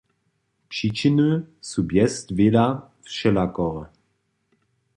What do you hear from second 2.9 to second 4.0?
wšelakore.